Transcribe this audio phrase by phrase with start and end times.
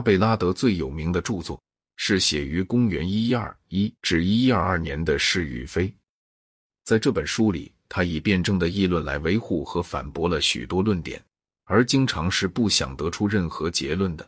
[0.00, 1.62] 阿贝拉德最有名的著作
[1.96, 5.86] 是写于公元一一二一至一一二二年的《是与非》。
[6.84, 11.22] 在这本书里，他以辩证的议论来维护和反驳了许多论点，
[11.64, 14.26] 而经常是不想得出任何结论的。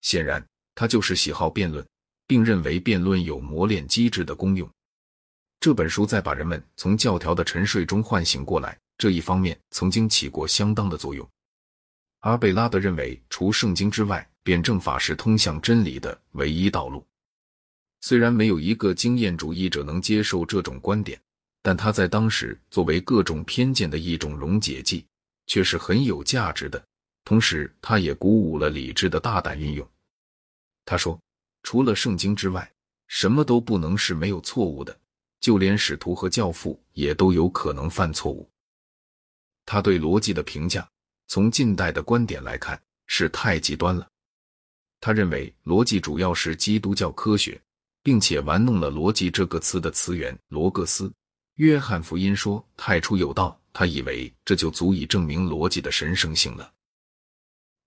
[0.00, 0.44] 显然，
[0.74, 1.86] 他就是喜好辩论，
[2.26, 4.68] 并认为辩论有磨练机智的功用。
[5.60, 11.24] 这本书在把人们从教条的沉睡中唤醒过来这一方面，曾经起过相当的作用。
[12.26, 17.06] 阿贝拉德认为，除圣经之外，辩证法是通向真理的唯一道路。
[18.00, 21.20] 虽然没有一个经验主义者能接受这种观点，
[21.62, 25.06] 但他在当时作为各种偏见的一种溶解剂，
[25.46, 26.84] 却是很有价值的。
[27.24, 29.88] 同时，他也鼓舞了理智的大胆运用。
[30.84, 31.16] 他说
[31.62, 32.68] ：“除了圣经之外，
[33.06, 34.98] 什么都不能是没有错误的。”
[35.38, 38.50] 就连使徒和教父也都有可能犯错误。
[39.64, 40.88] 他对逻辑的评价，
[41.28, 44.08] 从近代的观点来看是太极端了。
[45.00, 47.60] 他认为逻辑主要是基督教科学，
[48.02, 51.12] 并且玩弄了“逻辑”这个词的词源“罗格斯”。
[51.56, 56.72] 约翰福音说“太初有道”，他以为这就足以证明逻辑的神圣性了。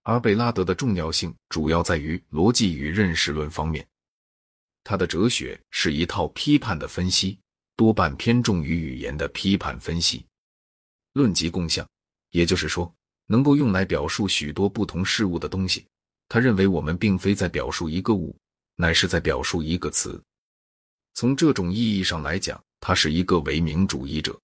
[0.04, 3.86] 阿贝拉德的重要性主要在于逻辑与认识论方面。
[4.84, 7.38] 他的哲学是一套批判的分析，
[7.76, 10.26] 多半偏重于语言的批判分析。
[11.14, 11.88] 论及共相，
[12.32, 12.92] 也就是说，
[13.31, 15.85] 能够用来表述许多不同事物的东西。
[16.27, 18.36] 他认为我们并非在表述一个物，
[18.75, 20.19] 乃是在表述一个词。
[21.13, 24.39] 从这种意义上来讲，他是一个唯名主义者。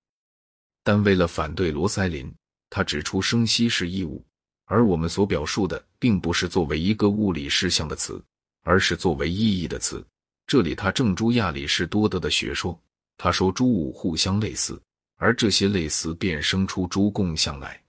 [0.83, 2.31] 但为了反对罗塞林，
[2.69, 4.23] 他指出生息是异物，
[4.65, 8.23] 而我们所表述的并不是作为一个物理事项的词，
[8.61, 10.05] 而是作为意义的词。
[10.45, 12.79] 这里他正诸亚里士多德的学说，
[13.17, 14.79] 他说诸物互相类似，
[15.17, 17.81] 而这些类似便生出诸共相来。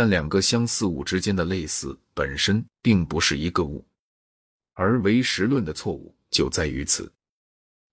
[0.00, 3.84] 但两个相似物之间的类似本身并不是一个物，
[4.72, 7.12] 而唯实论的错误就在于此。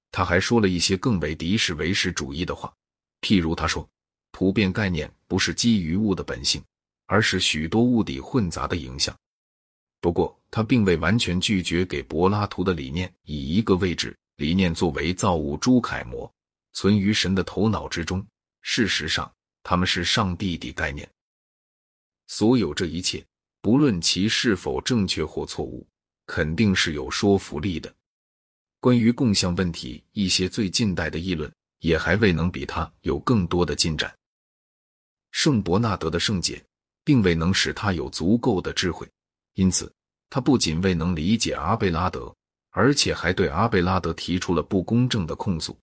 [0.09, 2.73] 他还说了一些更为敌视唯实主义的话，
[3.19, 3.85] 譬如他说，
[4.31, 6.63] 普遍概念不是基于物的本性，
[7.07, 9.13] 而是许多物体混杂的影响。
[9.99, 10.33] 不过。
[10.49, 16.33] 他并未完全拒绝给柏拉图的理念以一个位置，理念作为造物朱楷模，
[16.71, 18.25] 存于神的头脑之中。
[18.61, 19.29] 事实上，
[19.61, 21.05] 他们是上帝的概念。
[22.27, 23.25] 所有这一切，
[23.61, 25.87] 不论其是否正确或错误，
[26.25, 27.93] 肯定是有说服力的。
[28.79, 34.13] 关于共相问题，一些最近代的议论也还未能比他有更多的进展。
[35.31, 36.63] 圣伯纳德的圣洁，
[37.03, 39.09] 并未能使他有足够的智慧，
[39.55, 39.91] 因此。
[40.29, 42.35] 他不仅未能理解阿贝拉德，
[42.71, 45.79] 而且还对阿贝拉德提出了不公正的控诉。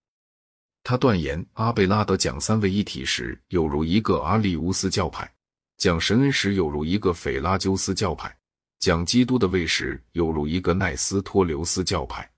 [0.83, 5.34] 他断言阿贝拉德讲三位一体时有如一个阿利乌斯教派，
[5.77, 8.35] 讲神恩时有如一个斐拉鸠斯教派，
[8.79, 12.31] 讲基督的位时有如一个奈斯托留斯教派。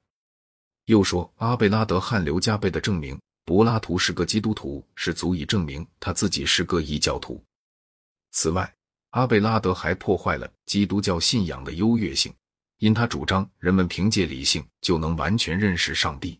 [0.86, 7.42] 又说阿贝拉德汗流浃背的证明柏拉图是个基督徒，是足以证明他自己是个异教徒。
[8.32, 8.72] 此外，
[9.10, 12.32] 阿贝拉德还破坏了基督教信仰的优越性，
[12.78, 16.38] 因他主张人们凭借理性就能完全认识上帝。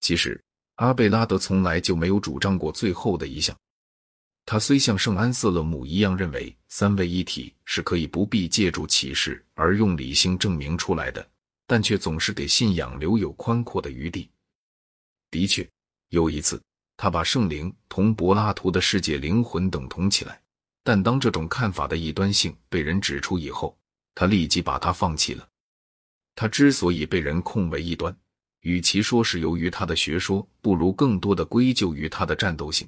[0.00, 0.42] 其实，
[0.76, 3.56] 阿贝拉德从来就没有主张过最后的一项。
[4.46, 11.28] 他虽像圣安瑟勒姆一样认为三位一体是可以不必借助启示而用理性证明出来的，
[11.66, 14.30] 但却总是给信仰留有宽阔的余地。
[15.32, 15.68] 的确，
[16.10, 16.62] 有一次，
[16.96, 20.40] 他把圣灵同柏拉图的世界灵魂等同起来。
[20.84, 23.76] 但当这种看法的异端性被人指出以后，
[24.14, 25.46] 他立即把它放弃了。
[26.36, 28.16] 他之所以被人控为异端，
[28.60, 32.86] 与其说是由于他的学说，不如更多的归咎于他的战斗性。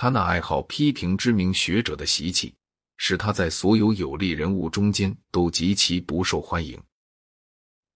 [0.00, 2.54] 他那爱好批评知名学者的习气，
[2.98, 6.80] 使他在所有有利人物中间都极其不受欢迎。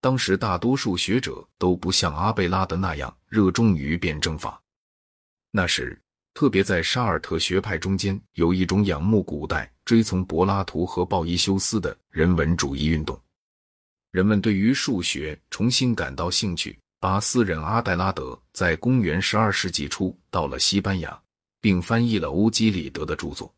[0.00, 4.60] 当时大多数学者都不像阿贝拉德那样热衷于辩证法。
[5.52, 5.96] 那时。
[6.34, 13.20] 特别在沙尔特学派中间，有一种仰慕古代、追从柏拉图和鲍伊修斯的人文主义运动。
[14.12, 16.78] 人们对于数学重新感到兴趣。
[16.98, 21.22] 巴斯人阿黛拉德在公元十二世纪初到了西班牙，
[21.62, 23.54] 并翻译了欧几里得的著作。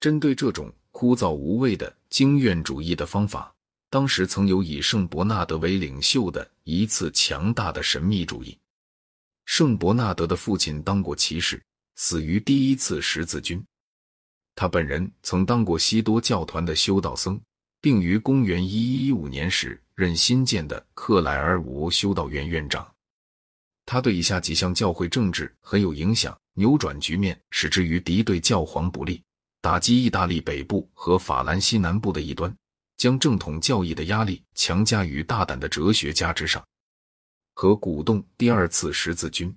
[0.00, 3.54] 针对这种枯燥无味的经验主义的方法，
[3.90, 8.56] 当时曾有以圣伯纳德为领袖的一次强大的神秘主义。
[9.44, 11.62] 圣伯纳德的父亲当过骑士，
[11.96, 13.62] 死于第一次十字军。
[14.54, 17.40] 他本人曾当过西多教团的修道僧，
[17.80, 22.90] 并于公元一一一五年时任新建的克莱尔伍修道院院长。
[23.84, 29.22] 他对以下几项教会政治很有影响，扭转局面，使之于敌对教皇不利，
[29.60, 32.54] 打击意大利北部和法兰西南部的一端，
[32.96, 36.66] 将正统教义的压力强加于大胆的哲学家之上，
[37.54, 39.54] 和鼓动第二次十字军。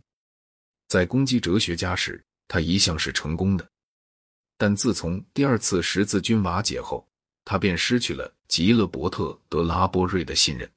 [0.90, 3.66] 在攻击哲学家时，他一向是成功的。
[4.58, 7.08] 但自从第二次十字军瓦解后，
[7.46, 10.70] 他便失去了吉勒伯特·德拉波瑞的信任。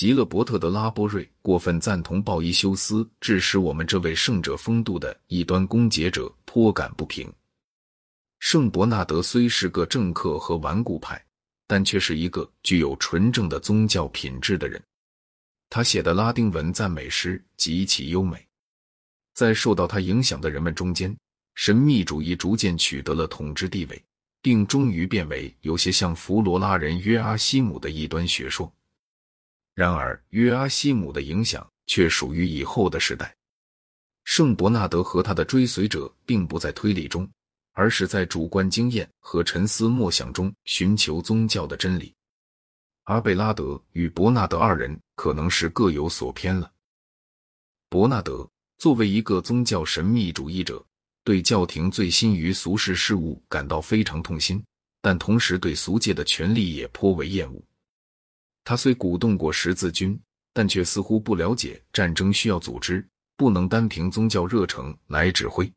[0.00, 7.30] 吉勒伯特·德拉波瑞过分赞同鲍伊修斯，致使我们这位圣者风度的异端攻讦者颇感不平。
[8.38, 11.22] 圣伯纳德虽是个政客和顽固派，
[11.66, 14.82] 但却是一个具有纯正的宗教品质的人。
[15.68, 18.42] 他写的拉丁文赞美诗极其优美。
[19.34, 21.14] 在受到他影响的人们中间，
[21.56, 24.02] 神秘主义逐渐取得了统治地位，
[24.40, 28.72] 并终于变为有些像弗罗拉人约阿希姆的异端学说。
[29.74, 33.34] 然而，约阿希姆的影响却属于以后的时代。
[34.24, 37.28] 圣伯纳德和他的追随者并不在推理中，
[37.72, 42.14] 而是在主观经验和沉思默想中寻求宗教的真理。
[43.04, 46.70] 阿贝拉德与伯纳德二人可能是各有所偏了。
[47.88, 50.84] 伯纳德作为一个宗教神秘主义者，
[51.24, 54.62] 对教廷醉心于俗世事物感到非常痛心，
[55.00, 57.60] 但同时对俗界的权力也颇为厌恶。
[58.64, 60.20] 他虽鼓动过十字军，
[60.52, 65.70] 但却似乎不了解战争需要组织，不能单凭宗教热诚来指挥。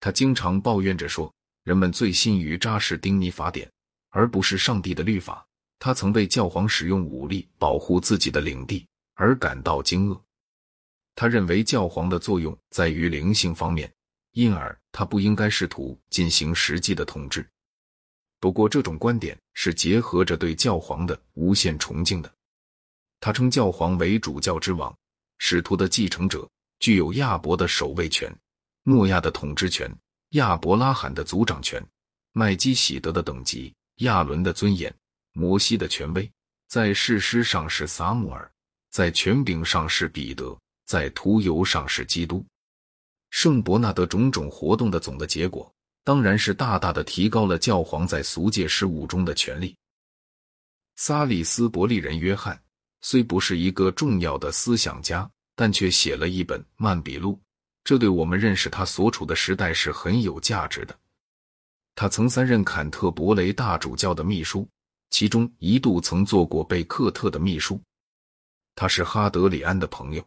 [0.00, 1.32] 他经常抱怨着说
[1.64, 3.70] ：“人们醉心于扎实丁尼法典，
[4.10, 5.46] 而不是上帝的律法。”
[5.78, 10.18] 他曾为教皇使用武力保护自己的领地而感到惊愕。
[11.14, 13.92] 他认为教皇的作用在于灵性方面，
[14.32, 17.46] 因而他不应该试图进行实际的统治。
[18.38, 22.32] 不过，这种观点是结合着对教皇的无限崇敬的。
[23.18, 24.94] 他称教皇为主教之王，
[25.38, 26.48] 使徒的继承者，
[26.78, 28.30] 具有亚伯的守卫权、
[28.82, 29.90] 诺亚的统治权、
[30.30, 31.84] 亚伯拉罕的族长权、
[32.32, 34.94] 麦基喜德的等级、亚伦的尊严、
[35.32, 36.30] 摩西的权威。
[36.68, 38.50] 在事实上是撒母耳，
[38.90, 42.44] 在权柄上是彼得，在徒游上是基督。
[43.30, 45.72] 圣伯纳德种种活动的总的结果。
[46.06, 49.76] 当然是大大的提高了教皇在俗界事务中的权力。
[50.94, 52.56] 萨里斯伯利人约翰
[53.00, 57.32] 虽不是一个重要的思想家，但却写了一本《曼比录》，
[57.82, 60.96] 这对我们认识他所处的时代是很有价值的。
[61.96, 64.68] 他曾三任坎特伯雷大主教的秘书，
[65.10, 67.82] 其中一度曾做过贝克特的秘书。
[68.76, 70.24] 他是哈德里安的朋友，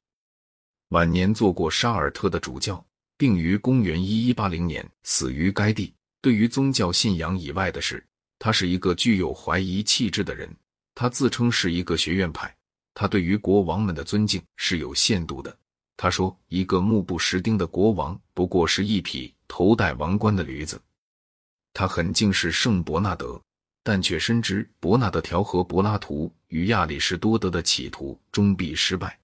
[0.90, 2.86] 晚年做过沙尔特的主教。
[3.19, 5.94] 并于公元一一八零年死于该地。
[6.21, 8.01] 对于宗教信仰以外的事，
[8.39, 10.50] 他是一个具有怀疑气质的人。
[10.95, 12.56] 他自称是一个学院派。
[12.94, 15.54] 他对于国王们的尊敬是有限度的。
[15.98, 20.81] 他说：“一个目不识丁的国王不过是一匹头戴王冠的驴子。”
[21.74, 23.42] 他很敬视圣伯纳德，
[23.83, 29.19] 但却深知伯纳德调和柏拉图与亚里士多德的企图终必失败。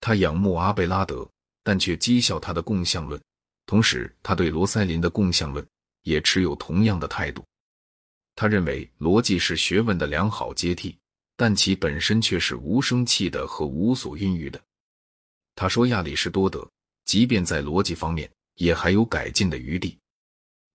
[0.00, 1.26] 他仰慕阿贝拉德。
[1.66, 3.20] 但却讥笑他的共相论，
[3.66, 5.66] 同时他对罗塞林的共相论
[6.02, 7.44] 也持有同样的态度。
[8.36, 10.96] 他认为逻辑是学问的良好阶梯，
[11.36, 14.62] 但其本身却是无生气的和无所孕育的。
[15.56, 16.64] 他说亚里士多德
[17.04, 19.98] 即便在逻辑方面也还有改进的余地。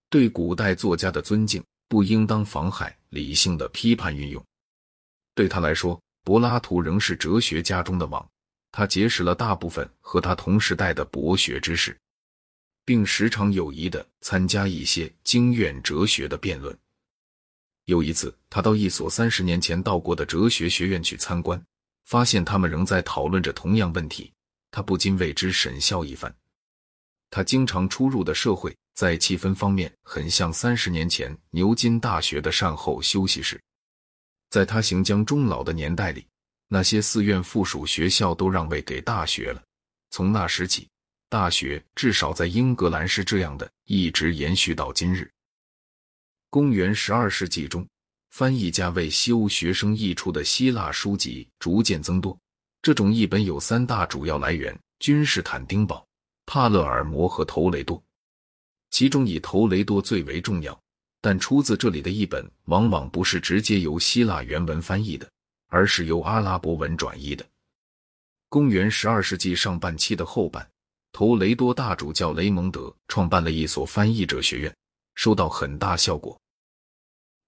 [0.10, 4.44] 对古代作家的尊敬不应当妨害理性的批判运用。
[5.34, 8.30] 对他来说，柏拉图仍是哲学家中的王。
[8.72, 11.98] 他结识了大部分和他同时代的博学之士，
[12.86, 16.78] 并时常友谊的参加一些经院哲学的辩论。
[17.86, 21.62] 有一次，他到一所三十年前到过的哲学学院去参观，
[22.06, 24.32] 发现他们仍在讨论着同样问题，
[24.70, 26.34] 他不禁为之神笑一番。
[27.30, 33.62] 他经常出入的社会在气氛方面很像三十年前牛津大学的善后休息室，
[34.50, 36.26] 在他行将终老的年代里。
[36.74, 39.62] 那些寺院附属学校都让位给大学了。
[40.10, 40.88] 从那时起，
[41.28, 45.30] 大学至少在英格兰是这样的，一直延续到今日。
[46.50, 47.86] 公元十二世纪中，
[48.30, 52.40] 翻译家为西欧学生译出的希腊书籍逐渐增多。
[52.82, 56.08] 这种译本有三大主要来源：君士坦丁堡、
[56.46, 58.02] 帕勒尔摩和头雷多。
[58.92, 60.82] 其中以头雷多最为重要，
[61.20, 65.30] 但出自这里的译本往往不是直接由希腊原文翻译的。
[65.72, 67.44] 而是由阿拉伯文转译的。
[68.50, 70.70] 公元十二世纪上半期的后半，
[71.14, 74.76] 头雷多大主教雷蒙德创办了一所翻译者学院，
[75.16, 76.38] 收到很大效果。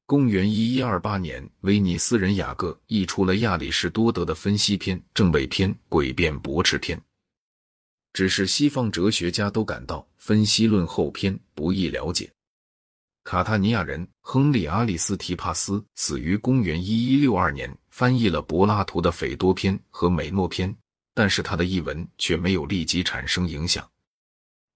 [0.06, 6.98] 公元一一二八年，威尼斯人雅各译出了亚里士多德的分析篇《正位篇》《诡辩驳斥篇》，
[8.14, 12.33] 只是西方哲学家都感到分析论后篇不易了解。
[13.24, 20.70] 卡塔尼亚人亨利·阿里斯提帕斯死于公元一一六二年，翻译了柏拉图的《斐多篇》和《美诺篇》，
[21.14, 23.90] 但是他的译文却没有立即产生影响。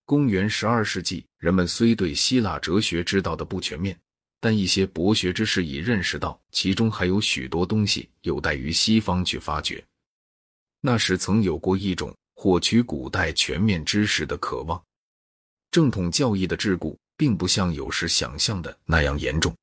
[0.06, 4.00] 公元十二世纪，人们虽对希腊哲学知道的不全面，
[4.40, 9.84] 但一些博学之士已认识到其中还有许多东西有待于西方去发掘。
[10.80, 14.82] 那时曾有过一种获取古代全面知识的渴望。
[15.70, 19.54] 正统教义的桎梏并不像有时想象的那样严重。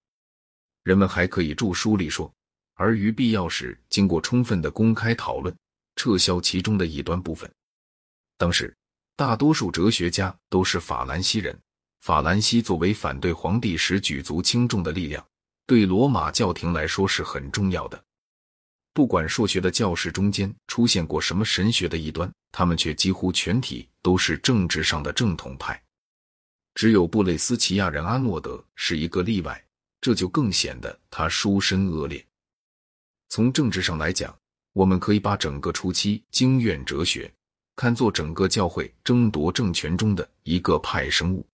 [0.82, 2.30] 人们还可以著书立说，
[2.74, 5.56] 而于必要时，经过充分的公开讨论，
[5.96, 7.50] 撤销其中的一端部分。
[8.36, 8.76] 当时。
[9.16, 11.56] 大多数哲学家都是法兰西人。
[12.00, 15.24] 法兰西作为反对皇帝时举足轻重的力量，
[15.68, 18.04] 对罗马教廷来说是很重要的。
[18.92, 25.80] 不管数学的教室中间出现过什么神学的异端，他们却几乎全体都是政治上的正统派。
[26.74, 29.64] 只有布雷斯奇亚人阿诺德是一个例外，
[30.00, 32.24] 这就更显得他书身恶劣。
[33.28, 34.36] 从政治上来讲，
[34.72, 37.32] 我们可以把整个初期经院哲学。
[37.76, 41.44] 看作整个教会争夺政权中的一个派生物。